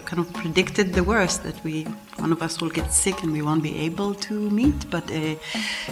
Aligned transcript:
kind 0.00 0.20
of 0.20 0.32
predicted 0.32 0.92
the 0.92 1.02
worst 1.02 1.42
that 1.42 1.62
we 1.64 1.86
one 2.20 2.32
of 2.32 2.42
us 2.42 2.60
will 2.60 2.68
get 2.70 2.92
sick 2.92 3.22
and 3.22 3.32
we 3.32 3.42
won't 3.42 3.62
be 3.62 3.78
able 3.78 4.14
to 4.14 4.34
meet. 4.50 4.90
But 4.90 5.10
uh, 5.10 5.36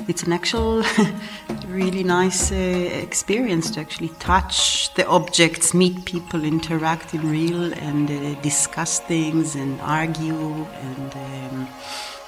it's 0.06 0.22
an 0.22 0.32
actual, 0.32 0.84
really 1.66 2.04
nice 2.04 2.52
uh, 2.52 2.54
experience 2.54 3.70
to 3.72 3.80
actually 3.80 4.10
touch 4.20 4.92
the 4.94 5.06
objects, 5.06 5.74
meet 5.74 6.04
people, 6.04 6.44
interact 6.44 7.14
in 7.14 7.30
real, 7.30 7.72
and 7.72 8.10
uh, 8.10 8.40
discuss 8.42 9.00
things 9.00 9.54
and 9.54 9.80
argue 9.80 10.66
and. 10.82 11.14
Um, 11.14 11.68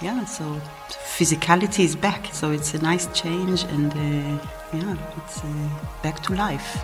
yeah, 0.02 0.24
so 0.24 0.44
physicality 0.88 1.84
is 1.84 1.94
back. 1.94 2.32
So 2.32 2.52
it's 2.52 2.72
a 2.72 2.78
nice 2.78 3.06
change, 3.12 3.64
and 3.64 3.92
uh, 3.92 4.46
yeah, 4.72 4.96
it's 5.18 5.44
uh, 5.44 5.68
back 6.02 6.22
to 6.22 6.34
life. 6.34 6.82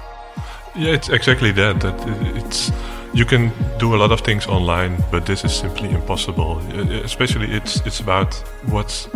Yeah, 0.74 0.92
it's 0.92 1.08
exactly 1.08 1.50
that. 1.52 1.80
That 1.80 1.98
it's 2.36 2.70
you 3.14 3.24
can 3.24 3.52
do 3.78 3.94
a 3.94 3.98
lot 3.98 4.12
of 4.12 4.20
things 4.20 4.46
online, 4.46 5.02
but 5.10 5.26
this 5.26 5.44
is 5.44 5.52
simply 5.54 5.90
impossible. 5.90 6.58
Especially, 7.04 7.50
it's 7.52 7.80
it's 7.86 8.00
about 8.00 8.34
what's 8.70 9.06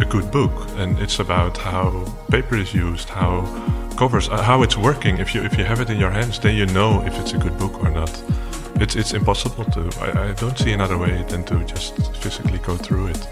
a 0.00 0.06
good 0.08 0.30
book, 0.30 0.52
and 0.76 0.98
it's 0.98 1.20
about 1.20 1.56
how 1.58 2.04
paper 2.30 2.56
is 2.56 2.74
used, 2.74 3.08
how 3.08 3.44
covers, 3.96 4.28
uh, 4.28 4.42
how 4.42 4.62
it's 4.62 4.76
working. 4.76 5.18
If 5.18 5.34
you 5.34 5.42
if 5.44 5.58
you 5.58 5.64
have 5.64 5.80
it 5.80 5.90
in 5.90 5.98
your 5.98 6.10
hands, 6.10 6.38
then 6.38 6.56
you 6.56 6.66
know 6.66 7.02
if 7.06 7.14
it's 7.20 7.32
a 7.32 7.38
good 7.38 7.56
book 7.58 7.82
or 7.82 7.90
not. 7.90 8.10
It's 8.80 8.96
it's 8.96 9.12
impossible 9.12 9.64
to. 9.64 9.80
I, 10.00 10.30
I 10.30 10.32
don't 10.32 10.58
see 10.58 10.72
another 10.72 10.98
way 10.98 11.24
than 11.28 11.44
to 11.44 11.64
just 11.64 11.94
physically 12.16 12.58
go 12.58 12.76
through 12.76 13.08
it. 13.08 13.28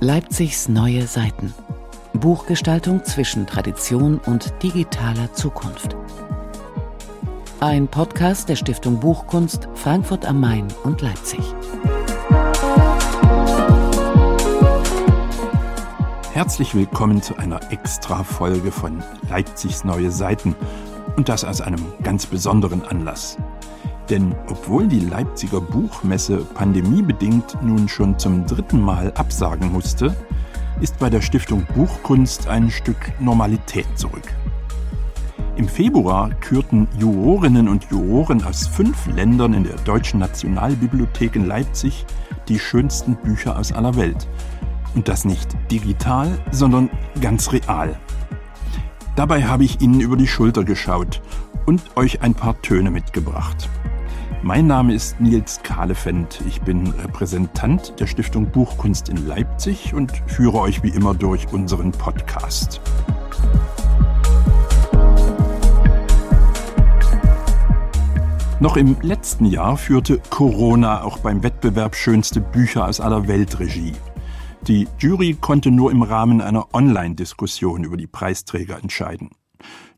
Leipzigs 0.00 0.68
neue 0.68 1.06
Seiten. 1.06 1.63
Buchgestaltung 2.20 3.04
zwischen 3.04 3.44
Tradition 3.44 4.18
und 4.18 4.54
digitaler 4.62 5.32
Zukunft. 5.32 5.96
Ein 7.58 7.88
Podcast 7.88 8.48
der 8.48 8.54
Stiftung 8.54 9.00
Buchkunst 9.00 9.68
Frankfurt 9.74 10.24
am 10.24 10.40
Main 10.40 10.68
und 10.84 11.02
Leipzig. 11.02 11.40
Herzlich 16.32 16.74
willkommen 16.74 17.20
zu 17.20 17.36
einer 17.36 17.72
Extra-Folge 17.72 18.70
von 18.70 19.02
Leipzigs 19.28 19.82
neue 19.84 20.12
Seiten 20.12 20.54
und 21.16 21.28
das 21.28 21.44
aus 21.44 21.60
einem 21.60 21.84
ganz 22.04 22.26
besonderen 22.26 22.84
Anlass. 22.84 23.38
Denn 24.08 24.36
obwohl 24.48 24.86
die 24.86 25.00
Leipziger 25.00 25.60
Buchmesse 25.60 26.38
pandemiebedingt 26.38 27.60
nun 27.60 27.88
schon 27.88 28.18
zum 28.18 28.46
dritten 28.46 28.80
Mal 28.80 29.12
absagen 29.14 29.72
musste, 29.72 30.14
ist 30.80 30.98
bei 30.98 31.10
der 31.10 31.20
Stiftung 31.20 31.66
Buchkunst 31.74 32.48
ein 32.48 32.70
Stück 32.70 33.12
Normalität 33.20 33.86
zurück. 33.96 34.34
Im 35.56 35.68
Februar 35.68 36.30
kürten 36.40 36.88
Jurorinnen 36.98 37.68
und 37.68 37.84
Juroren 37.90 38.42
aus 38.42 38.66
fünf 38.66 39.06
Ländern 39.06 39.54
in 39.54 39.64
der 39.64 39.76
Deutschen 39.76 40.18
Nationalbibliothek 40.18 41.36
in 41.36 41.46
Leipzig 41.46 42.04
die 42.48 42.58
schönsten 42.58 43.14
Bücher 43.16 43.56
aus 43.56 43.72
aller 43.72 43.94
Welt. 43.94 44.26
Und 44.94 45.08
das 45.08 45.24
nicht 45.24 45.56
digital, 45.70 46.28
sondern 46.50 46.90
ganz 47.20 47.52
real. 47.52 47.96
Dabei 49.16 49.44
habe 49.44 49.64
ich 49.64 49.80
Ihnen 49.80 50.00
über 50.00 50.16
die 50.16 50.26
Schulter 50.26 50.64
geschaut 50.64 51.22
und 51.66 51.82
euch 51.96 52.22
ein 52.22 52.34
paar 52.34 52.60
Töne 52.62 52.90
mitgebracht. 52.90 53.68
Mein 54.46 54.66
Name 54.66 54.92
ist 54.92 55.18
Nils 55.22 55.62
Kahlefeld. 55.62 56.42
Ich 56.46 56.60
bin 56.60 56.88
Repräsentant 56.88 57.98
der 57.98 58.06
Stiftung 58.06 58.50
Buchkunst 58.50 59.08
in 59.08 59.26
Leipzig 59.26 59.94
und 59.94 60.12
führe 60.26 60.58
euch 60.58 60.82
wie 60.82 60.90
immer 60.90 61.14
durch 61.14 61.50
unseren 61.50 61.92
Podcast. 61.92 62.78
Noch 68.60 68.76
im 68.76 68.98
letzten 69.00 69.46
Jahr 69.46 69.78
führte 69.78 70.20
Corona 70.28 71.04
auch 71.04 71.20
beim 71.20 71.42
Wettbewerb 71.42 71.96
Schönste 71.96 72.42
Bücher 72.42 72.86
aus 72.86 73.00
aller 73.00 73.26
Welt 73.26 73.58
Regie. 73.58 73.94
Die 74.68 74.86
Jury 74.98 75.38
konnte 75.40 75.70
nur 75.70 75.90
im 75.90 76.02
Rahmen 76.02 76.42
einer 76.42 76.74
Online-Diskussion 76.74 77.82
über 77.82 77.96
die 77.96 78.06
Preisträger 78.06 78.78
entscheiden. 78.78 79.30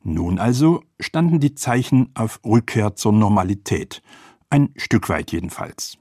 Nun 0.05 0.39
also 0.39 0.85
standen 1.01 1.41
die 1.41 1.57
Zeichen 1.57 2.11
auf 2.15 2.39
Rückkehr 2.45 2.95
zur 2.95 3.13
Normalität– 3.13 4.03
ein 4.51 4.71
Stück 4.77 5.09
weit 5.09 5.33
jedenfalls. 5.33 5.99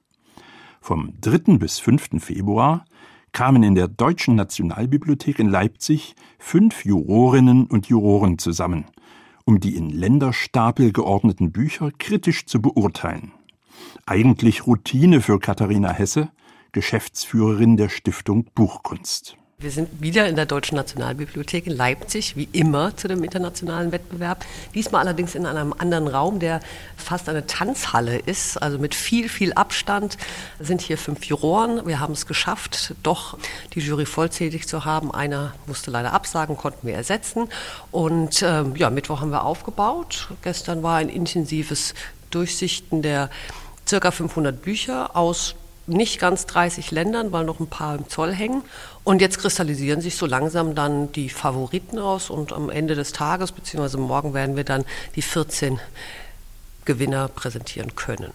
Vom 0.82 1.14
3. 1.22 1.58
bis 1.58 1.80
5. 1.80 2.24
Februar 2.24 2.86
kamen 3.32 3.64
in 3.64 3.76
der 3.76 3.88
Deutschen 3.88 4.36
Nationalbibliothek 4.36 5.40
in 5.40 5.50
Leipzig 5.50 6.16
fünf 6.40 6.86
Jurorinnen 6.86 7.66
und 7.66 7.88
Juroren 7.88 8.38
zusammen, 8.38 8.86
um 9.44 9.60
die 9.60 9.76
in 9.76 9.90
Länderstapel 9.90 10.94
geordneten 10.94 11.52
Bücher 11.52 11.92
kritisch 11.98 12.46
zu 12.46 12.62
beurteilen. 12.62 13.34
Eigentlich 14.06 14.68
Routine 14.68 15.22
für 15.22 15.40
Katharina 15.40 15.92
Hesse, 15.92 16.30
Geschäftsführerin 16.72 17.78
der 17.78 17.90
Stiftung 17.90 18.46
Buchkunst. 18.56 19.38
Wir 19.58 19.72
sind 19.72 20.02
wieder 20.02 20.28
in 20.28 20.36
der 20.36 20.46
Deutschen 20.46 20.76
Nationalbibliothek 20.76 21.66
in 21.66 21.78
Leipzig, 21.78 22.36
wie 22.36 22.50
immer 22.52 22.98
zu 22.98 23.08
dem 23.08 23.24
internationalen 23.24 23.94
Wettbewerb. 23.94 24.44
Diesmal 24.74 25.00
allerdings 25.00 25.34
in 25.34 25.46
einem 25.46 25.72
anderen 25.72 26.10
Raum, 26.10 26.40
der 26.40 26.60
fast 26.98 27.30
eine 27.30 27.48
Tanzhalle 27.48 28.18
ist, 28.18 28.62
also 28.62 28.78
mit 28.80 28.94
viel, 28.94 29.30
viel 29.30 29.54
Abstand. 29.54 30.18
Sind 30.60 30.82
hier 30.82 30.98
fünf 30.98 31.24
Juroren. 31.24 31.88
Wir 31.88 32.02
haben 32.02 32.12
es 32.12 32.26
geschafft, 32.26 32.96
doch 33.02 33.38
die 33.74 33.80
Jury 33.80 34.06
vollzählig 34.06 34.68
zu 34.68 34.84
haben. 34.84 35.14
Einer 35.14 35.54
musste 35.68 35.90
leider 35.90 36.12
absagen, 36.12 36.58
konnten 36.58 36.86
wir 36.86 36.96
ersetzen. 36.96 37.48
Und 37.92 38.44
ähm, 38.44 38.76
ja, 38.76 38.90
Mittwoch 38.90 39.22
haben 39.22 39.32
wir 39.32 39.46
aufgebaut. 39.46 40.32
Gestern 40.42 40.84
war 40.84 40.98
ein 40.98 41.08
intensives 41.08 41.94
Durchsichten 42.30 43.02
der 43.02 43.30
circa 43.88 44.12
500 44.12 44.62
Bücher 44.62 45.16
aus 45.16 45.56
nicht 45.88 46.20
ganz 46.20 46.46
30 46.46 46.92
Ländern, 46.92 47.32
weil 47.32 47.46
noch 47.46 47.60
ein 47.60 47.68
paar 47.68 47.96
im 47.96 48.10
Zoll 48.10 48.34
hängen. 48.34 48.64
Und 49.04 49.22
jetzt 49.22 49.40
kristallisieren 49.40 50.02
sich 50.02 50.16
so 50.16 50.26
langsam 50.26 50.76
dann 50.76 51.12
die 51.12 51.30
Favoriten 51.30 52.00
aus 52.00 52.30
und 52.30 52.54
am 52.54 52.70
Ende 52.70 52.96
des 52.96 53.12
Tages 53.12 53.52
bzw. 53.52 53.98
morgen 53.98 54.34
werden 54.34 54.56
wir 54.56 54.64
dann 54.64 54.86
die 55.16 55.22
14 55.22 55.80
Gewinner 56.86 57.28
präsentieren 57.28 57.96
können. 57.96 58.32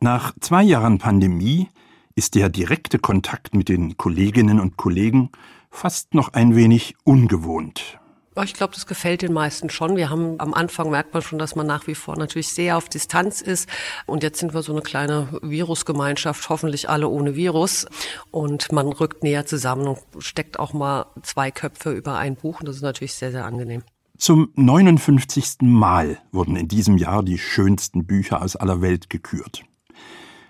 Nach 0.00 0.32
zwei 0.40 0.62
Jahren 0.62 0.98
Pandemie 0.98 1.68
ist 2.14 2.34
der 2.34 2.48
direkte 2.48 2.98
Kontakt 2.98 3.54
mit 3.54 3.68
den 3.68 3.96
Kolleginnen 3.96 4.60
und 4.60 4.76
Kollegen 4.76 5.30
fast 5.70 6.14
noch 6.14 6.32
ein 6.34 6.54
wenig 6.54 6.94
ungewohnt. 7.04 7.98
Ich 8.44 8.54
glaube, 8.54 8.72
das 8.72 8.86
gefällt 8.86 9.20
den 9.20 9.34
meisten 9.34 9.68
schon. 9.68 9.94
Wir 9.94 10.08
haben 10.08 10.40
am 10.40 10.54
Anfang 10.54 10.88
merkt 10.90 11.12
man 11.12 11.22
schon, 11.22 11.38
dass 11.38 11.54
man 11.54 11.66
nach 11.66 11.86
wie 11.86 11.94
vor 11.94 12.16
natürlich 12.16 12.48
sehr 12.48 12.78
auf 12.78 12.88
Distanz 12.88 13.42
ist. 13.42 13.68
Und 14.06 14.22
jetzt 14.22 14.38
sind 14.38 14.54
wir 14.54 14.62
so 14.62 14.72
eine 14.72 14.80
kleine 14.80 15.28
Virusgemeinschaft, 15.42 16.48
hoffentlich 16.48 16.88
alle 16.88 17.08
ohne 17.08 17.36
Virus. 17.36 17.86
Und 18.30 18.72
man 18.72 18.88
rückt 18.88 19.22
näher 19.22 19.44
zusammen 19.44 19.86
und 19.86 19.98
steckt 20.18 20.58
auch 20.58 20.72
mal 20.72 21.06
zwei 21.22 21.50
Köpfe 21.50 21.92
über 21.92 22.16
ein 22.16 22.36
Buch. 22.36 22.60
Und 22.60 22.68
das 22.68 22.76
ist 22.76 22.82
natürlich 22.82 23.14
sehr, 23.14 23.32
sehr 23.32 23.44
angenehm. 23.44 23.82
Zum 24.16 24.50
59. 24.54 25.56
Mal 25.60 26.18
wurden 26.30 26.56
in 26.56 26.68
diesem 26.68 26.96
Jahr 26.96 27.22
die 27.22 27.38
schönsten 27.38 28.06
Bücher 28.06 28.40
aus 28.40 28.56
aller 28.56 28.80
Welt 28.80 29.10
gekürt. 29.10 29.62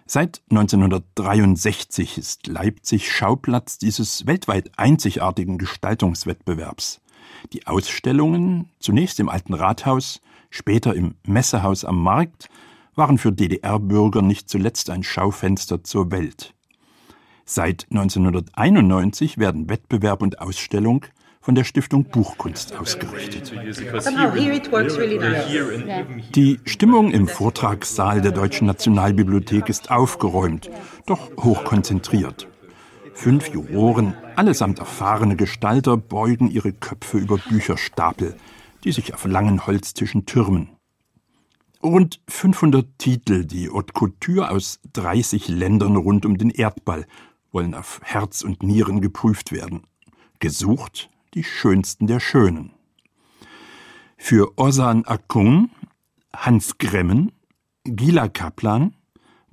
Seit 0.07 0.43
1963 0.51 2.19
ist 2.19 2.47
Leipzig 2.47 3.11
Schauplatz 3.11 3.79
dieses 3.79 4.27
weltweit 4.27 4.71
einzigartigen 4.77 5.59
Gestaltungswettbewerbs. 5.59 7.01
Die 7.53 7.67
Ausstellungen, 7.67 8.69
zunächst 8.79 9.21
im 9.21 9.29
Alten 9.29 9.55
Rathaus, 9.55 10.21
später 10.51 10.95
im 10.95 11.15
Messehaus 11.25 11.85
am 11.85 12.03
Markt, 12.03 12.49
waren 12.95 13.19
für 13.19 13.33
DDR-Bürger 13.33 14.23
nicht 14.23 14.49
zuletzt 14.49 14.91
ein 14.91 15.03
Schaufenster 15.03 15.83
zur 15.83 16.11
Welt. 16.11 16.55
Seit 17.45 17.87
1991 17.91 19.39
werden 19.39 19.69
Wettbewerb 19.69 20.23
und 20.23 20.41
Ausstellung 20.41 21.05
von 21.41 21.57
der 21.57 21.65
Stiftung 21.65 22.05
Buchkunst 22.05 22.77
ausgerichtet. 22.79 23.53
Die 26.37 26.61
Stimmung 26.65 27.11
im 27.11 27.27
Vortragssaal 27.27 28.21
der 28.21 28.31
Deutschen 28.31 28.69
Nationalbibliothek 28.69 29.69
ist 29.69 29.91
aufgeräumt, 29.91 30.71
doch 31.07 31.31
hochkonzentriert. 31.37 32.47
Fünf 33.15 33.49
Juroren, 33.49 34.15
allesamt 34.37 34.79
erfahrene 34.79 35.37
Gestalter, 35.37 35.97
beugen 35.97 36.51
ihre 36.51 36.73
Köpfe 36.73 37.19
über 37.19 37.39
Bücherstapel, 37.39 38.37
die 38.85 38.93
sich 38.93 39.15
auf 39.15 39.25
langen 39.25 39.67
Holztischen 39.67 40.27
türmen. 40.27 40.71
Rund 41.83 42.21
500 42.29 42.99
Titel, 42.99 43.45
die 43.45 43.69
Haute 43.69 43.93
Couture 43.93 44.51
aus 44.51 44.81
30 44.93 45.49
Ländern 45.49 45.97
rund 45.97 46.25
um 46.27 46.39
den 46.39 46.51
Erdball, 46.51 47.07
wollen 47.53 47.75
auf 47.75 48.01
Herz 48.03 48.43
und 48.43 48.63
Nieren 48.63 49.01
geprüft 49.01 49.53
werden. 49.53 49.83
Gesucht 50.39 51.11
die 51.35 51.45
schönsten 51.45 52.07
der 52.07 52.21
Schönen. 52.21 52.73
Für 54.17 54.53
Osan 54.57 55.05
Akun, 55.05 55.71
Hans 56.35 56.79
Gremmen, 56.79 57.33
Gila 57.85 58.29
Kaplan, 58.29 58.95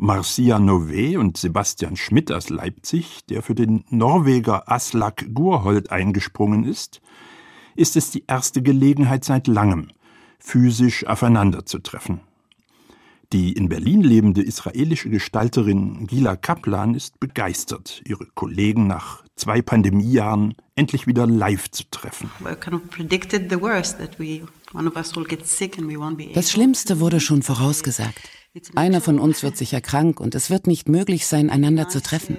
Marcia 0.01 0.59
Nové 0.59 1.17
und 1.17 1.35
Sebastian 1.35 1.97
Schmidt 1.97 2.31
aus 2.31 2.49
Leipzig, 2.49 3.25
der 3.25 3.43
für 3.43 3.53
den 3.53 3.83
Norweger 3.89 4.71
Aslak 4.71 5.33
Gurhold 5.33 5.91
eingesprungen 5.91 6.63
ist, 6.63 7.01
ist 7.75 7.97
es 7.97 8.09
die 8.09 8.23
erste 8.25 8.61
Gelegenheit 8.61 9.25
seit 9.25 9.47
langem, 9.47 9.89
physisch 10.39 11.05
aufeinanderzutreffen. 11.05 12.21
Die 13.33 13.51
in 13.51 13.67
Berlin 13.67 14.01
lebende 14.01 14.41
israelische 14.41 15.09
Gestalterin 15.09 16.07
Gila 16.07 16.37
Kaplan 16.37 16.95
ist 16.95 17.19
begeistert, 17.19 18.01
ihre 18.05 18.25
Kollegen 18.35 18.87
nach 18.87 19.25
zwei 19.35 19.61
Pandemiejahren 19.61 20.55
endlich 20.75 21.07
wieder 21.07 21.27
live 21.27 21.69
zu 21.71 21.83
treffen. 21.91 22.31
Das 26.33 26.51
Schlimmste 26.51 26.99
wurde 27.01 27.19
schon 27.19 27.43
vorausgesagt. 27.43 28.38
Einer 28.75 29.01
von 29.01 29.19
uns 29.19 29.43
wird 29.43 29.57
sicher 29.57 29.81
krank 29.81 30.19
und 30.19 30.35
es 30.35 30.49
wird 30.49 30.67
nicht 30.67 30.89
möglich 30.89 31.27
sein, 31.27 31.49
einander 31.49 31.89
zu 31.89 32.01
treffen. 32.01 32.37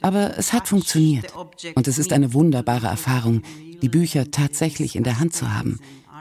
Aber 0.00 0.38
es 0.38 0.52
hat 0.52 0.68
funktioniert 0.68 1.32
und 1.74 1.88
es 1.88 1.98
ist 1.98 2.12
eine 2.12 2.34
wunderbare 2.34 2.86
Erfahrung, 2.86 3.42
die 3.82 3.88
Bücher 3.88 4.30
tatsächlich 4.30 4.96
in 4.96 5.04
der 5.04 5.18
Hand 5.18 5.34
zu 5.34 5.52
haben, 5.52 5.80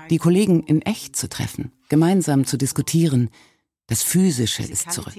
die 0.09 0.17
Kollegen 0.17 0.63
in 0.63 0.81
echt 0.81 1.15
zu 1.15 1.29
treffen, 1.29 1.71
gemeinsam 1.89 2.45
zu 2.45 2.57
diskutieren, 2.57 3.29
das 3.87 4.01
Physische 4.01 4.63
ist 4.63 4.91
zurück. 4.91 5.13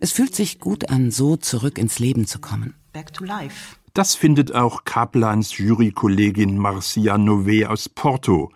Es 0.00 0.12
fühlt 0.12 0.34
sich 0.34 0.58
gut 0.58 0.88
an, 0.88 1.10
so 1.10 1.36
zurück 1.36 1.78
ins 1.78 1.98
Leben 1.98 2.26
zu 2.26 2.38
kommen. 2.38 2.74
Das 3.92 4.14
findet 4.14 4.54
auch 4.54 4.84
Kaplans 4.84 5.56
Jurykollegin 5.58 6.56
Marcia 6.56 7.16
Nové 7.18 7.66
aus 7.66 7.88
Porto, 7.88 8.50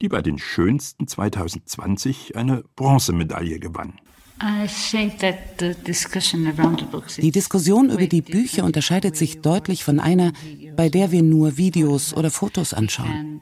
die 0.00 0.08
bei 0.08 0.22
den 0.22 0.38
Schönsten 0.38 1.06
2020 1.06 2.36
eine 2.36 2.64
Bronzemedaille 2.76 3.58
gewann. 3.58 3.94
Die 7.18 7.30
Diskussion 7.30 7.90
über 7.90 8.06
die 8.06 8.20
Bücher 8.20 8.64
unterscheidet 8.64 9.16
sich 9.16 9.40
deutlich 9.40 9.84
von 9.84 10.00
einer, 10.00 10.32
bei 10.76 10.88
der 10.88 11.12
wir 11.12 11.22
nur 11.22 11.56
Videos 11.56 12.14
oder 12.14 12.30
Fotos 12.30 12.74
anschauen. 12.74 13.40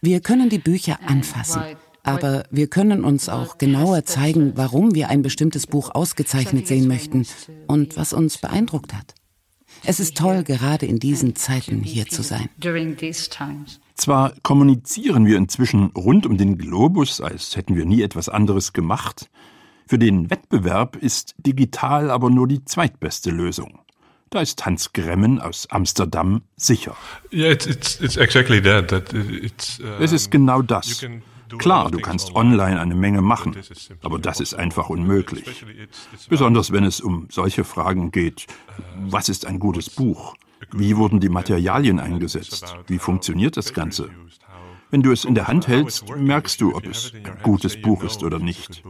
Wir 0.00 0.20
können 0.20 0.48
die 0.48 0.58
Bücher 0.58 1.00
anfassen, 1.04 1.62
aber 2.04 2.44
wir 2.50 2.68
können 2.68 3.04
uns 3.04 3.28
auch 3.28 3.58
genauer 3.58 4.04
zeigen, 4.04 4.52
warum 4.54 4.94
wir 4.94 5.08
ein 5.10 5.22
bestimmtes 5.22 5.66
Buch 5.66 5.90
ausgezeichnet 5.94 6.66
sehen 6.66 6.88
möchten 6.88 7.26
und 7.66 7.96
was 7.96 8.12
uns 8.12 8.38
beeindruckt 8.38 8.94
hat. 8.94 9.14
Es 9.84 10.00
ist 10.00 10.16
toll, 10.16 10.42
gerade 10.44 10.86
in 10.86 10.98
diesen 10.98 11.36
Zeiten 11.36 11.82
hier 11.82 12.06
zu 12.06 12.22
sein. 12.22 12.48
Zwar 14.00 14.32
kommunizieren 14.42 15.26
wir 15.26 15.36
inzwischen 15.36 15.88
rund 15.94 16.24
um 16.24 16.38
den 16.38 16.56
Globus, 16.56 17.20
als 17.20 17.54
hätten 17.54 17.76
wir 17.76 17.84
nie 17.84 18.00
etwas 18.00 18.30
anderes 18.30 18.72
gemacht. 18.72 19.28
Für 19.86 19.98
den 19.98 20.30
Wettbewerb 20.30 20.96
ist 20.96 21.34
digital 21.36 22.10
aber 22.10 22.30
nur 22.30 22.48
die 22.48 22.64
zweitbeste 22.64 23.30
Lösung. 23.30 23.80
Da 24.30 24.40
ist 24.40 24.64
Hans 24.64 24.94
Gremmen 24.94 25.38
aus 25.38 25.66
Amsterdam 25.68 26.40
sicher. 26.56 26.96
Yeah, 27.30 27.52
it's, 27.52 27.66
it's, 27.66 28.00
it's 28.00 28.16
exactly 28.16 28.62
that. 28.62 28.88
that 28.88 29.12
it's, 29.12 29.78
uh, 29.80 30.02
es 30.02 30.12
ist 30.12 30.30
genau 30.30 30.62
das. 30.62 31.04
Klar, 31.58 31.90
du 31.90 31.98
kannst 31.98 32.34
online 32.34 32.80
eine 32.80 32.94
Menge 32.94 33.20
machen, 33.20 33.54
aber 34.02 34.18
das 34.18 34.40
ist 34.40 34.54
einfach 34.54 34.88
unmöglich. 34.88 35.44
Besonders 36.30 36.72
wenn 36.72 36.84
es 36.84 37.02
um 37.02 37.26
solche 37.30 37.64
Fragen 37.64 38.12
geht, 38.12 38.46
was 38.96 39.28
ist 39.28 39.44
ein 39.44 39.58
gutes 39.58 39.90
Buch? 39.90 40.36
Wie 40.72 40.96
wurden 40.96 41.20
die 41.20 41.28
Materialien 41.28 42.00
eingesetzt? 42.00 42.76
Wie 42.86 42.98
funktioniert 42.98 43.56
das 43.56 43.72
Ganze? 43.72 44.10
Wenn 44.90 45.02
du 45.02 45.12
es 45.12 45.24
in 45.24 45.34
der 45.34 45.46
Hand 45.46 45.68
hältst, 45.68 46.08
merkst 46.16 46.60
du, 46.60 46.74
ob 46.74 46.86
es 46.86 47.12
ein 47.14 47.38
gutes 47.42 47.80
Buch 47.80 48.02
ist 48.02 48.22
oder 48.24 48.38
nicht. 48.38 48.82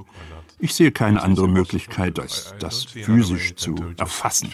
Ich 0.58 0.74
sehe 0.74 0.92
keine 0.92 1.22
andere 1.22 1.48
Möglichkeit, 1.48 2.18
als 2.18 2.54
das 2.58 2.84
physisch 2.84 3.54
zu 3.56 3.76
erfassen. 3.98 4.50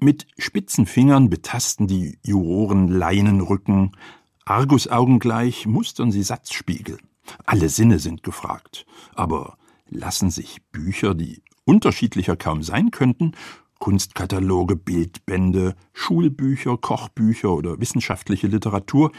Mit 0.00 0.26
spitzen 0.38 0.86
Fingern 0.86 1.30
betasten 1.30 1.86
die 1.86 2.18
Juroren 2.22 2.88
Leinenrücken, 2.88 3.96
Argusaugen 4.44 5.18
gleich 5.18 5.66
mustern 5.66 6.10
sie 6.10 6.22
Satzspiegel. 6.22 6.98
Alle 7.44 7.68
Sinne 7.68 7.98
sind 7.98 8.22
gefragt. 8.22 8.86
Aber 9.14 9.58
lassen 9.90 10.30
sich 10.30 10.62
Bücher, 10.72 11.14
die 11.14 11.42
unterschiedlicher 11.64 12.36
kaum 12.36 12.62
sein 12.62 12.90
könnten, 12.90 13.32
Kunstkataloge, 13.78 14.76
Bildbände, 14.76 15.74
Schulbücher, 15.92 16.76
Kochbücher 16.76 17.52
oder 17.52 17.80
wissenschaftliche 17.80 18.46
Literatur 18.46 19.12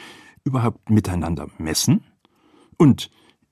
überhaupt 0.44 0.89
miteinander 0.89 1.47
messen? 1.57 2.03
Und 2.77 3.09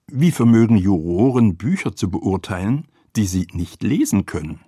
wie 0.08 0.32
vermögen 0.32 0.78
Juroren 0.78 1.58
Bücher 1.58 1.96
zu 1.96 2.10
beurteilen, 2.10 2.88
die 3.16 3.26
sie 3.26 3.48
nicht 3.52 3.84
lesen 3.84 4.26
können? 4.26 4.62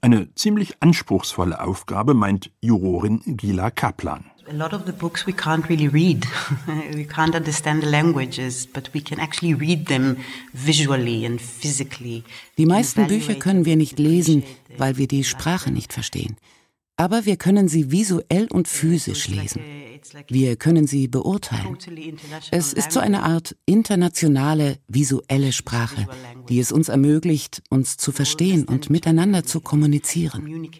Eine 0.00 0.34
ziemlich 0.34 0.82
anspruchsvolle 0.82 1.60
Aufgabe 1.60 2.14
meint 2.14 2.52
Jurorin 2.60 3.22
Gila 3.24 3.70
Kaplan. 3.70 4.24
A 4.48 4.52
lot 4.52 4.72
of 4.72 4.86
the 4.86 4.92
books 4.92 5.26
we 5.26 5.32
can't 5.32 5.68
really 5.68 5.88
read. 5.88 6.24
we 6.94 7.04
can't 7.04 7.34
understand 7.34 7.82
the 7.82 7.90
languages, 7.90 8.66
but 8.66 8.88
we 8.94 9.00
can 9.00 9.18
actually 9.18 9.54
read 9.54 9.86
them 9.86 10.18
visually 10.52 11.24
and 11.24 11.40
physically. 11.40 12.22
Die 12.56 12.66
meisten 12.66 13.06
Bücher 13.08 13.34
können 13.34 13.64
wir 13.64 13.76
nicht 13.76 13.98
lesen, 13.98 14.44
weil 14.78 14.98
wir 14.98 15.08
die 15.08 15.24
Sprache 15.24 15.72
nicht 15.72 15.92
verstehen. 15.92 16.36
Aber 16.96 17.26
wir 17.26 17.36
können 17.36 17.68
sie 17.68 17.90
visuell 17.90 18.48
und 18.50 18.68
physisch 18.68 19.28
lesen. 19.28 19.60
Wir 20.28 20.56
können 20.56 20.86
sie 20.86 21.08
beurteilen. 21.08 21.76
Es 22.50 22.72
ist 22.72 22.92
so 22.92 23.00
eine 23.00 23.22
Art 23.22 23.56
internationale 23.66 24.78
visuelle 24.88 25.52
Sprache, 25.52 26.06
die 26.48 26.58
es 26.58 26.72
uns 26.72 26.88
ermöglicht, 26.88 27.62
uns 27.70 27.96
zu 27.96 28.12
verstehen 28.12 28.64
und 28.64 28.88
miteinander 28.88 29.44
zu 29.44 29.60
kommunizieren. 29.60 30.70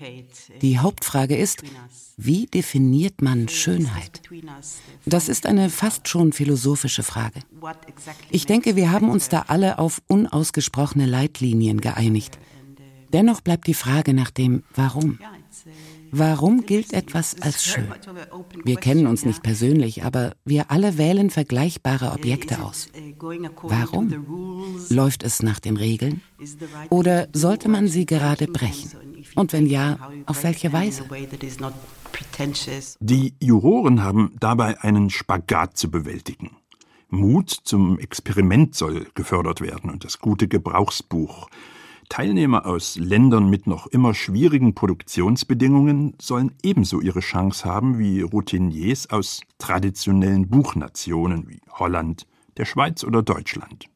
Die 0.62 0.78
Hauptfrage 0.78 1.36
ist, 1.36 1.62
wie 2.16 2.46
definiert 2.46 3.20
man 3.20 3.48
Schönheit? 3.48 4.22
Das 5.04 5.28
ist 5.28 5.44
eine 5.44 5.68
fast 5.68 6.08
schon 6.08 6.32
philosophische 6.32 7.02
Frage. 7.02 7.40
Ich 8.30 8.46
denke, 8.46 8.74
wir 8.74 8.90
haben 8.90 9.10
uns 9.10 9.28
da 9.28 9.44
alle 9.48 9.78
auf 9.78 10.00
unausgesprochene 10.08 11.04
Leitlinien 11.04 11.80
geeinigt. 11.80 12.38
Dennoch 13.12 13.40
bleibt 13.40 13.66
die 13.66 13.74
Frage 13.74 14.14
nach 14.14 14.30
dem 14.30 14.62
Warum. 14.74 15.18
Warum 16.18 16.64
gilt 16.64 16.94
etwas 16.94 17.36
als 17.42 17.62
schön? 17.62 17.88
Wir 18.64 18.76
kennen 18.76 19.06
uns 19.06 19.26
nicht 19.26 19.42
persönlich, 19.42 20.02
aber 20.04 20.32
wir 20.46 20.70
alle 20.70 20.96
wählen 20.96 21.28
vergleichbare 21.28 22.12
Objekte 22.12 22.62
aus. 22.62 22.88
Warum? 23.62 24.78
Läuft 24.88 25.22
es 25.22 25.42
nach 25.42 25.60
den 25.60 25.76
Regeln? 25.76 26.22
Oder 26.88 27.28
sollte 27.34 27.68
man 27.68 27.88
sie 27.88 28.06
gerade 28.06 28.46
brechen? 28.46 28.92
Und 29.34 29.52
wenn 29.52 29.66
ja, 29.66 29.98
auf 30.24 30.42
welche 30.42 30.72
Weise? 30.72 31.04
Die 33.00 33.34
Juroren 33.38 34.02
haben 34.02 34.32
dabei 34.40 34.80
einen 34.80 35.10
Spagat 35.10 35.76
zu 35.76 35.90
bewältigen. 35.90 36.56
Mut 37.08 37.50
zum 37.50 37.98
Experiment 37.98 38.74
soll 38.74 39.06
gefördert 39.14 39.60
werden 39.60 39.90
und 39.90 40.04
das 40.04 40.18
gute 40.18 40.48
Gebrauchsbuch 40.48 41.48
Teilnehmer 42.08 42.66
aus 42.66 42.96
Ländern 42.96 43.50
mit 43.50 43.66
noch 43.66 43.86
immer 43.86 44.14
schwierigen 44.14 44.74
Produktionsbedingungen 44.74 46.14
sollen 46.20 46.52
ebenso 46.62 47.00
ihre 47.00 47.20
Chance 47.20 47.64
haben 47.64 47.98
wie 47.98 48.20
Routiniers 48.20 49.10
aus 49.10 49.40
traditionellen 49.58 50.48
Buchnationen 50.48 51.48
wie 51.48 51.60
Holland, 51.70 52.26
der 52.56 52.64
Schweiz 52.64 53.04
oder 53.04 53.22
Deutschland. 53.22 53.86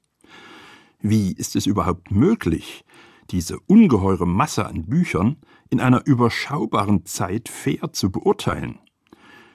Wie 1.00 1.32
ist 1.32 1.56
es 1.56 1.66
überhaupt 1.66 2.10
möglich, 2.10 2.84
diese 3.30 3.58
ungeheure 3.60 4.26
Masse 4.26 4.66
an 4.66 4.86
Büchern 4.86 5.36
in 5.70 5.80
einer 5.80 6.06
überschaubaren 6.06 7.06
Zeit 7.06 7.48
fair 7.48 7.92
zu 7.92 8.10
beurteilen? 8.10 8.78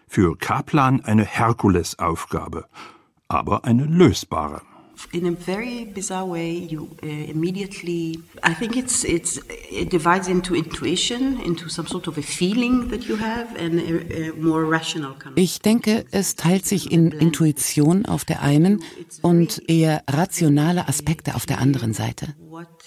Für 0.07 0.38
Kaplan 0.38 1.01
eine 1.01 1.25
Herkulesaufgabe, 1.25 2.65
aber 3.27 3.65
eine 3.65 3.85
lösbare 3.85 4.62
in 5.11 5.25
a 5.25 5.31
very 5.31 5.85
bizarre 5.85 6.25
way, 6.25 6.51
you 6.51 6.89
uh, 7.03 7.07
immediately. 7.07 8.19
I 8.43 8.53
think 8.53 8.75
it's 8.75 9.03
it's 9.03 9.39
it 9.71 9.89
divides 9.89 10.27
into 10.27 10.55
intuition, 10.55 11.39
into 11.41 11.69
some 11.69 11.87
sort 11.87 12.07
of 12.07 12.17
a 12.17 12.21
feeling 12.21 12.89
that 12.89 13.07
you 13.07 13.17
have, 13.17 13.55
and 13.57 13.79
a, 13.79 14.29
a 14.29 14.33
more 14.33 14.65
rational 14.65 15.13
kind. 15.13 15.37
Of 15.37 15.43
ich 15.43 15.59
denke, 15.59 16.05
es 16.11 16.35
teilt 16.35 16.65
sich 16.65 16.91
in 16.91 17.11
Intuition 17.11 18.05
auf 18.05 18.25
der 18.25 18.41
einen 18.41 18.83
und 19.21 19.61
eher 19.67 20.03
rationale 20.09 20.87
Aspekte 20.87 21.35
auf 21.35 21.45
der 21.45 21.59
anderen 21.59 21.93
Seite. 21.93 22.35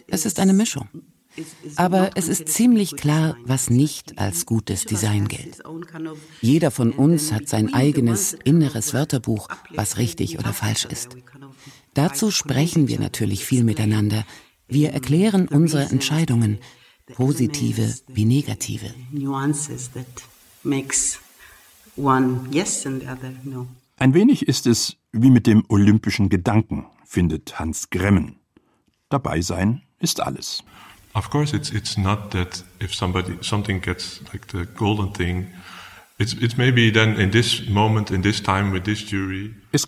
Es 0.09 0.25
ist 0.27 0.41
eine 0.41 0.53
Mischung. 0.53 0.89
Aber 1.77 2.11
es 2.15 2.29
ist 2.29 2.49
ziemlich 2.49 2.97
klar, 2.97 3.37
was 3.45 3.71
nicht 3.71 4.19
als 4.19 4.47
gutes 4.47 4.85
Design 4.85 5.29
gilt. 5.29 5.63
Jeder 6.41 6.71
von 6.71 6.93
uns 6.93 7.33
hat 7.33 7.49
sein 7.49 7.75
eigenes 7.75 8.33
inneres 8.45 8.95
Wörterbuch, 8.95 9.49
was 9.75 9.99
richtig 9.99 10.39
oder 10.39 10.53
falsch 10.53 10.85
ist. 10.85 11.17
Dazu 11.99 12.31
sprechen 12.31 12.87
wir 12.87 13.01
natürlich 13.01 13.45
viel 13.45 13.65
miteinander. 13.65 14.25
Wir 14.69 14.91
erklären 14.91 15.49
unsere 15.49 15.83
Entscheidungen, 15.83 16.59
positive 17.13 17.93
wie 18.07 18.25
negative. 18.25 18.95
Ein 23.97 24.15
wenig 24.15 24.47
ist 24.47 24.67
es 24.69 24.97
wie 25.11 25.31
mit 25.31 25.49
dem 25.49 25.65
olympischen 25.69 26.29
Gedanken, 26.29 26.87
findet 27.05 27.59
Hans 27.59 27.91
Gremmen. 27.91 28.37
Dabei 29.09 29.41
sein 29.41 29.83
ist 29.99 30.21
alles. 30.21 30.63
Of 31.15 31.31
course, 31.31 31.57
it's 31.57 31.71
it's 31.71 31.97
not 31.97 32.31
that 32.31 32.65
if 32.81 32.95
somebody 32.95 33.39
something 33.41 33.81
gets 33.81 34.21
like 34.33 34.47
the 34.53 34.67
golden 34.77 35.13
thing, 35.13 35.49
Es 36.21 36.37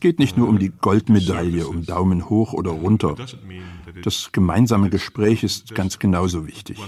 geht 0.01 0.21
nicht 0.21 0.37
nur 0.37 0.49
um 0.49 0.61
die 0.61 0.69
Goldmedaille, 0.69 1.67
um 1.67 1.85
Daumen 1.85 2.29
hoch 2.29 2.53
oder 2.53 2.71
runter. 2.71 3.17
Das 4.05 4.31
gemeinsame 4.31 4.91
Gespräch 4.91 5.43
ist 5.43 5.75
ganz 5.75 5.99
genauso 5.99 6.47
wichtig. 6.47 6.79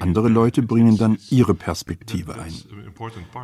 Andere 0.00 0.28
Leute 0.28 0.62
bringen 0.62 0.98
dann 0.98 1.16
ihre 1.30 1.54
Perspektive 1.54 2.40
ein. 2.40 2.52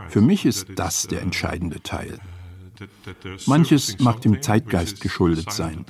Für 0.09 0.21
mich 0.21 0.45
ist 0.45 0.67
das 0.75 1.07
der 1.07 1.23
entscheidende 1.23 1.81
Teil. 1.85 2.19
Manches 3.47 4.01
mag 4.01 4.21
dem 4.23 4.43
Zeitgeist 4.43 5.01
geschuldet 5.01 5.53
sein. 5.53 5.85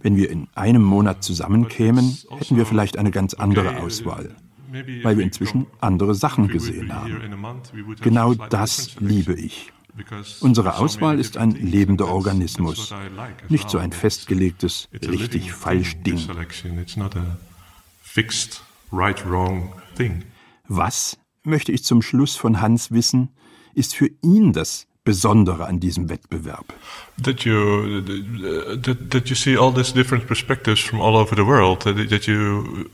Wenn 0.00 0.16
wir 0.16 0.30
in 0.30 0.48
einem 0.54 0.82
Monat 0.82 1.24
zusammenkämen, 1.24 2.18
hätten 2.38 2.58
wir 2.58 2.66
vielleicht 2.66 2.98
eine 2.98 3.10
ganz 3.10 3.32
andere 3.32 3.78
Auswahl 3.78 4.36
weil 5.02 5.16
wir 5.16 5.24
inzwischen 5.24 5.66
andere 5.80 6.14
Sachen 6.14 6.48
gesehen 6.48 6.92
haben. 6.92 7.16
Genau 8.00 8.34
das 8.34 8.96
liebe 9.00 9.34
ich. 9.34 9.72
Unsere 10.40 10.78
Auswahl 10.78 11.20
ist 11.20 11.36
ein 11.36 11.52
lebender 11.52 12.08
Organismus, 12.08 12.92
nicht 13.48 13.70
so 13.70 13.78
ein 13.78 13.92
festgelegtes 13.92 14.88
richtig 14.92 15.52
falsch 15.52 15.96
Ding. 16.02 16.18
Was, 20.66 21.18
möchte 21.44 21.72
ich 21.72 21.84
zum 21.84 22.02
Schluss 22.02 22.36
von 22.36 22.60
Hans 22.60 22.90
wissen, 22.90 23.28
ist 23.74 23.94
für 23.94 24.10
ihn 24.22 24.52
das 24.52 24.86
Besondere 25.04 25.66
an 25.66 25.80
diesem 25.80 26.08
Wettbewerb? 26.08 26.72
That 27.22 27.44
you 27.44 28.00
that, 28.00 29.10
that 29.10 29.28
you 29.28 29.36
see 29.36 29.56
all 29.56 29.72
these 29.72 29.92
different 29.92 30.26
perspectives 30.26 30.80
from 30.80 31.00
all 31.00 31.14
over 31.14 31.36
the 31.36 31.46
world. 31.46 31.80
That 31.80 32.26
you 32.26 32.88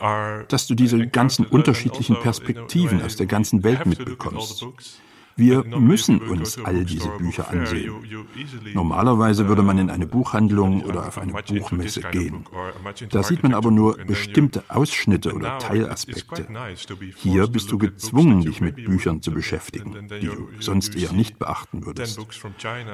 dass 0.00 0.66
du 0.66 0.74
diese 0.74 1.06
ganzen 1.06 1.46
unterschiedlichen 1.46 2.16
Perspektiven 2.20 3.02
aus 3.02 3.16
der 3.16 3.26
ganzen 3.26 3.62
Welt 3.64 3.86
mitbekommst. 3.86 4.66
Wir 5.40 5.64
müssen 5.64 6.20
uns 6.20 6.58
all 6.62 6.84
diese 6.84 7.08
Bücher 7.16 7.48
ansehen. 7.48 7.94
Normalerweise 8.74 9.48
würde 9.48 9.62
man 9.62 9.78
in 9.78 9.88
eine 9.88 10.06
Buchhandlung 10.06 10.82
oder 10.82 11.08
auf 11.08 11.16
eine 11.16 11.32
Buchmesse 11.32 12.02
gehen. 12.02 12.44
Da 13.08 13.22
sieht 13.22 13.42
man 13.42 13.54
aber 13.54 13.70
nur 13.70 13.96
bestimmte 13.96 14.62
Ausschnitte 14.68 15.32
oder 15.32 15.58
Teilaspekte. 15.58 16.46
Hier 17.16 17.46
bist 17.46 17.72
du 17.72 17.78
gezwungen, 17.78 18.42
dich 18.42 18.60
mit 18.60 18.76
Büchern 18.84 19.22
zu 19.22 19.30
beschäftigen, 19.30 20.08
die 20.20 20.26
du 20.26 20.48
sonst 20.58 20.94
eher 20.94 21.12
nicht 21.12 21.38
beachten 21.38 21.86
würdest. 21.86 22.20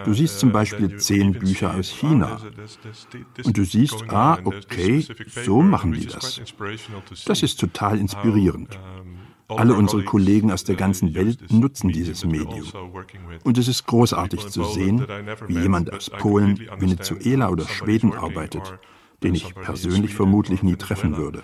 Du 0.05 0.15
siehst 0.15 0.39
zum 0.39 0.53
Beispiel 0.53 0.99
zehn 0.99 1.33
Bücher 1.33 1.75
aus 1.75 1.89
China. 1.89 2.41
Und 3.45 3.59
du 3.59 3.65
siehst, 3.65 4.05
ah, 4.09 4.39
okay, 4.45 5.05
so 5.45 5.63
machen 5.63 5.93
die 5.93 6.07
das. 6.07 6.41
Das 7.27 7.43
ist 7.43 7.59
total 7.59 7.99
inspirierend. 7.99 8.79
Alle 9.49 9.75
unsere 9.75 10.05
Kollegen 10.05 10.51
aus 10.51 10.65
der 10.65 10.77
ganzen 10.77 11.15
Welt 11.15 11.53
nutzen 11.53 11.91
dieses 11.91 12.25
Medium. 12.25 12.65
Und 13.45 13.59
es 13.59 13.69
ist 13.69 13.87
großartig 13.87 14.49
zu 14.49 14.65
sehen, 14.65 15.07
wie 15.47 15.61
jemand 15.61 15.93
aus 15.93 16.11
Polen, 16.11 16.69
Venezuela 16.79 17.51
oder 17.51 17.67
Schweden 17.67 18.13
arbeitet, 18.13 18.79
den 19.23 19.35
ich 19.35 19.55
persönlich 19.55 20.15
vermutlich 20.15 20.63
nie 20.63 20.77
treffen 20.77 21.17
würde. 21.17 21.43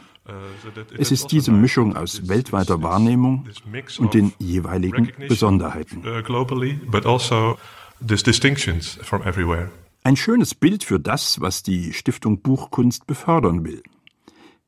Es 0.97 1.11
ist 1.11 1.33
diese 1.33 1.53
Mischung 1.53 1.97
aus 1.97 2.29
weltweiter 2.29 2.83
Wahrnehmung 2.83 3.47
und 3.99 4.15
den 4.15 4.33
jeweiligen 4.39 5.13
Besonderheiten. 5.29 6.03
Ein 10.05 10.17
schönes 10.17 10.55
Bild 10.55 10.85
für 10.85 10.99
das, 10.99 11.41
was 11.41 11.63
die 11.63 11.93
Stiftung 11.93 12.41
Buchkunst 12.41 13.07
befördern 13.07 13.65
will. 13.65 13.83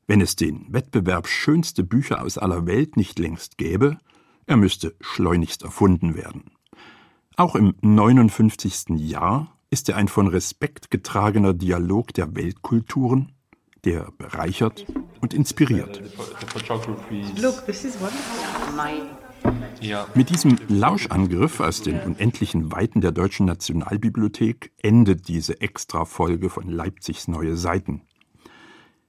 Wenn 0.07 0.21
es 0.21 0.35
den 0.35 0.67
Wettbewerb 0.71 1.27
schönste 1.27 1.83
Bücher 1.83 2.21
aus 2.21 2.37
aller 2.37 2.67
Welt 2.67 2.95
nicht 2.95 3.17
längst 3.17 3.57
gäbe, 3.57 3.97
er 4.45 4.57
müsste 4.57 4.95
schleunigst 5.01 5.63
erfunden 5.63 6.15
werden. 6.15 6.51
Auch 7.37 7.55
im 7.55 7.73
59. 7.81 8.99
Jahr 8.99 9.57
ist 9.71 9.89
er 9.89 9.97
ein 9.97 10.07
von 10.07 10.27
Respekt 10.27 10.91
getragener 10.91 11.53
Dialog 11.53 12.13
der 12.13 12.35
Weltkulturen, 12.35 13.31
der 13.83 14.11
bereichert 14.17 14.85
und 15.21 15.33
inspiriert. 15.33 16.01
Mit 20.13 20.29
diesem 20.29 20.57
Lauschangriff 20.67 21.59
aus 21.59 21.81
den 21.81 21.99
unendlichen 21.99 22.71
Weiten 22.71 23.01
der 23.01 23.11
Deutschen 23.11 23.47
Nationalbibliothek 23.47 24.71
endet 24.81 25.27
diese 25.27 25.61
Extra-Folge 25.61 26.49
von 26.49 26.69
Leipzigs 26.69 27.27
Neue 27.27 27.57
Seiten. 27.57 28.03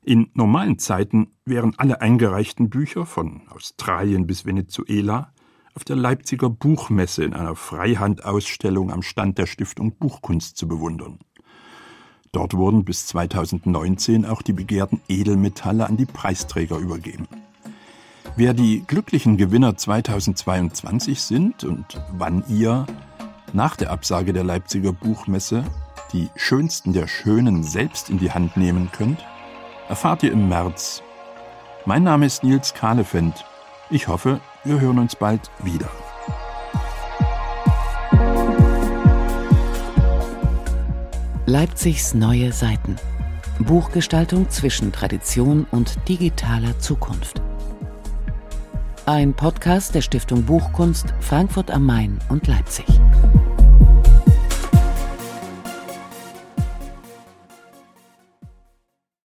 In 0.09 0.31
normalen 0.35 0.79
Zeiten 0.79 1.33
wären 1.45 1.75
alle 1.79 2.01
eingereichten 2.01 2.71
Bücher 2.71 3.07
von 3.07 3.43
Australien 3.49 4.29
bis 4.29 4.47
Venezuela 4.47 5.33
auf 5.75 5.83
der 5.83 5.97
Leipziger 5.97 6.49
Buchmesse 6.49 7.25
in 7.25 7.35
einer 7.35 7.57
Freihandausstellung 7.57 8.93
am 8.93 9.03
Stand 9.03 9.37
der 9.37 9.47
Stiftung 9.47 9.97
Buchkunst 9.97 10.57
zu 10.59 10.69
bewundern. 10.69 11.19
Dort 12.31 12.55
wurden 12.55 12.85
bis 12.85 13.09
2019 13.09 14.25
auch 14.27 14.43
die 14.43 14.53
begehrten 14.53 15.01
Edelmetalle 15.09 15.89
an 15.89 15.97
die 15.97 16.07
Preisträger 16.07 16.79
übergeben. 16.79 17.27
Wer 18.37 18.55
die 18.55 18.85
glücklichen 18.87 19.37
Gewinner 19.37 19.77
2022 19.77 21.21
sind 21.21 21.65
und 21.65 22.01
wann 22.13 22.45
ihr 22.49 22.87
nach 23.53 23.75
der 23.75 23.91
Absage 23.91 24.33
der 24.33 24.45
Leipziger 24.45 24.93
Buchmesse 24.93 25.65
die 26.13 26.29
schönsten 26.37 26.93
der 26.93 27.09
Schönen 27.09 27.65
selbst 27.65 28.09
in 28.09 28.19
die 28.21 28.31
Hand 28.31 28.57
nehmen 28.57 28.91
könnt, 28.93 29.19
erfahrt 29.89 30.23
ihr 30.23 30.33
im 30.33 30.49
März. 30.49 31.03
Mein 31.85 32.03
Name 32.03 32.27
ist 32.27 32.43
Nils 32.43 32.75
Kahlefeld. 32.75 33.45
Ich 33.91 34.09
hoffe, 34.09 34.41
wir 34.65 34.81
hören 34.81 34.99
uns 34.99 35.15
bald 35.15 35.51
wieder. 35.63 35.89
Leipzigs 41.47 42.15
neue 42.15 42.53
Seiten. 42.53 42.97
Buchgestaltung 43.61 44.51
zwischen 44.51 44.93
Tradition 44.93 45.67
und 45.71 45.97
digitaler 46.09 46.79
Zukunft. 46.81 47.41
Ein 49.07 49.33
Podcast 49.33 49.95
der 49.95 50.03
Stiftung 50.03 50.43
Buchkunst 50.43 51.15
Frankfurt 51.21 51.71
am 51.71 51.87
Main 51.87 52.19
und 52.29 52.49
Leipzig. 52.49 52.87